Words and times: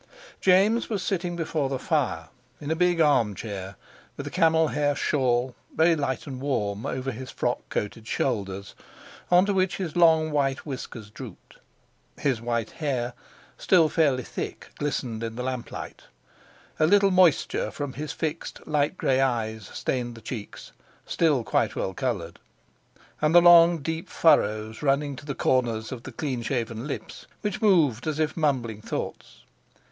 James 0.39 0.89
was 0.89 1.03
sitting 1.03 1.35
before 1.35 1.69
the 1.69 1.77
fire, 1.77 2.29
in 2.59 2.71
a 2.71 2.75
big 2.75 2.99
armchair, 2.99 3.75
with 4.17 4.25
a 4.25 4.31
camel 4.31 4.69
hair 4.69 4.95
shawl, 4.95 5.53
very 5.75 5.95
light 5.95 6.25
and 6.25 6.41
warm, 6.41 6.87
over 6.87 7.11
his 7.11 7.29
frock 7.29 7.59
coated 7.69 8.07
shoulders, 8.07 8.73
on 9.29 9.45
to 9.45 9.53
which 9.53 9.77
his 9.77 9.95
long 9.95 10.31
white 10.31 10.65
whiskers 10.65 11.11
drooped. 11.11 11.57
His 12.17 12.41
white 12.41 12.71
hair, 12.71 13.13
still 13.59 13.89
fairly 13.89 14.23
thick, 14.23 14.69
glistened 14.79 15.21
in 15.21 15.35
the 15.35 15.43
lamplight; 15.43 16.05
a 16.79 16.87
little 16.87 17.11
moisture 17.11 17.69
from 17.69 17.93
his 17.93 18.11
fixed, 18.11 18.65
light 18.65 18.97
grey 18.97 19.19
eyes 19.21 19.69
stained 19.71 20.15
the 20.15 20.21
cheeks, 20.21 20.71
still 21.05 21.43
quite 21.43 21.75
well 21.75 21.93
coloured, 21.93 22.39
and 23.21 23.35
the 23.35 23.39
long 23.39 23.77
deep 23.83 24.09
furrows 24.09 24.81
running 24.81 25.15
to 25.15 25.27
the 25.27 25.35
corners 25.35 25.91
of 25.91 26.01
the 26.01 26.11
clean 26.11 26.41
shaven 26.41 26.87
lips, 26.87 27.27
which 27.41 27.61
moved 27.61 28.07
as 28.07 28.17
if 28.17 28.35
mumbling 28.35 28.81
thoughts. 28.81 29.43